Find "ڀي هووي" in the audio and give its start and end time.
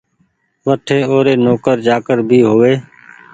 2.29-2.73